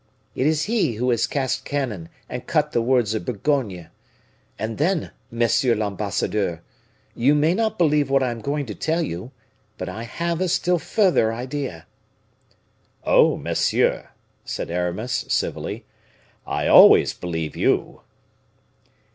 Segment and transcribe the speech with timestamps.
[0.33, 3.89] It is he who has cast cannon and cut the woods of Bourgogne.
[4.57, 6.63] And then, monsieur l'ambassadeur,
[7.13, 9.29] you may not believe what I am going to tell you,
[9.77, 11.85] but I have a still further idea."
[13.03, 14.09] "Oh, monsieur!"
[14.43, 15.85] said Aramis, civilly,
[16.47, 18.01] "I always believe you."